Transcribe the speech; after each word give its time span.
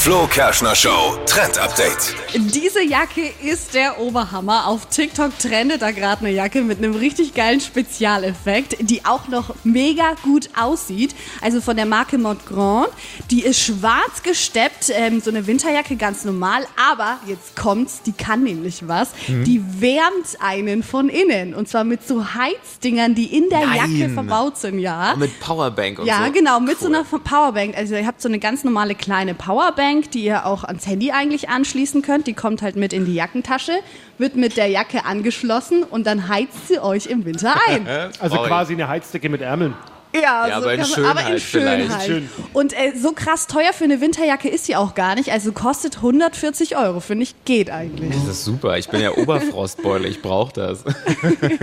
Flo 0.00 0.28
Kerschner 0.28 0.76
Show 0.76 1.18
Trend 1.26 1.58
Update. 1.58 2.14
Diese 2.54 2.82
Jacke 2.84 3.32
ist 3.42 3.74
der 3.74 3.98
Oberhammer. 3.98 4.66
Auf 4.68 4.86
TikTok 4.86 5.36
trendet 5.40 5.82
da 5.82 5.90
gerade 5.90 6.24
eine 6.24 6.30
Jacke 6.34 6.62
mit 6.62 6.78
einem 6.78 6.94
richtig 6.94 7.34
geilen 7.34 7.60
Spezialeffekt, 7.60 8.76
die 8.80 9.04
auch 9.04 9.26
noch 9.28 9.54
mega 9.64 10.14
gut 10.22 10.50
aussieht. 10.58 11.14
Also 11.42 11.60
von 11.60 11.76
der 11.76 11.84
Marke 11.84 12.16
Montgrand. 12.16 12.88
Die 13.30 13.42
ist 13.42 13.60
schwarz 13.60 14.22
gesteppt, 14.22 14.90
ähm, 14.94 15.20
so 15.20 15.30
eine 15.30 15.46
Winterjacke 15.48 15.96
ganz 15.96 16.24
normal. 16.24 16.64
Aber 16.90 17.18
jetzt 17.26 17.56
kommt's, 17.56 18.00
die 18.02 18.12
kann 18.12 18.44
nämlich 18.44 18.86
was. 18.86 19.10
Die 19.26 19.60
wärmt 19.80 20.38
einen 20.40 20.84
von 20.84 21.08
innen. 21.08 21.54
Und 21.54 21.68
zwar 21.68 21.82
mit 21.84 22.06
so 22.06 22.24
Heizdingern, 22.34 23.14
die 23.16 23.36
in 23.36 23.48
der 23.50 23.66
Nein. 23.66 23.98
Jacke 23.98 24.14
verbaut 24.14 24.58
sind, 24.58 24.78
ja. 24.78 25.16
Mit 25.16 25.40
Powerbank 25.40 25.98
und 25.98 26.06
Ja, 26.06 26.24
so. 26.24 26.32
genau, 26.32 26.60
mit 26.60 26.78
so 26.78 26.86
Cool. 26.86 26.94
einer 26.94 27.04
Powerbank. 27.04 27.76
Also 27.76 27.96
ihr 27.96 28.06
habt 28.06 28.22
so 28.22 28.28
eine 28.28 28.38
ganz 28.38 28.62
normale 28.64 28.94
kleine 28.94 29.34
Powerbank, 29.34 29.87
die 30.14 30.24
ihr 30.24 30.46
auch 30.46 30.64
ans 30.64 30.86
Handy 30.86 31.10
eigentlich 31.12 31.48
anschließen 31.48 32.02
könnt. 32.02 32.26
Die 32.26 32.34
kommt 32.34 32.62
halt 32.62 32.76
mit 32.76 32.92
in 32.92 33.04
die 33.06 33.14
Jackentasche, 33.14 33.72
wird 34.18 34.36
mit 34.36 34.56
der 34.56 34.66
Jacke 34.68 35.04
angeschlossen 35.04 35.82
und 35.82 36.06
dann 36.06 36.28
heizt 36.28 36.68
sie 36.68 36.78
euch 36.78 37.06
im 37.06 37.24
Winter 37.24 37.54
ein. 37.68 37.86
Also 38.20 38.36
quasi 38.38 38.74
eine 38.74 38.88
Heizdecke 38.88 39.28
mit 39.28 39.40
Ärmeln. 39.40 39.74
Ja, 40.14 40.48
Ja, 40.48 40.56
aber 40.56 40.72
in 40.72 40.80
man- 40.80 41.04
aber 41.04 41.20
in 41.30 41.38
Schönheit 41.38 41.40
vielleicht. 41.40 41.90
Schönheit. 42.06 42.06
Schön. 42.06 42.28
Und 42.54 42.72
äh, 42.72 42.92
so 42.96 43.12
krass 43.12 43.46
teuer 43.46 43.74
für 43.74 43.84
eine 43.84 44.00
Winterjacke 44.00 44.48
ist 44.48 44.64
sie 44.64 44.74
auch 44.74 44.94
gar 44.94 45.14
nicht. 45.16 45.30
Also 45.32 45.52
kostet 45.52 45.96
140 45.96 46.76
Euro, 46.78 47.00
finde 47.00 47.24
ich, 47.24 47.34
geht 47.44 47.70
eigentlich. 47.70 48.14
Das 48.14 48.26
ist 48.38 48.44
super. 48.44 48.78
Ich 48.78 48.88
bin 48.88 49.02
ja 49.02 49.12
Oberfrostbeule. 49.12 50.08
Ich 50.08 50.22
brauche 50.22 50.52
das. 50.54 50.82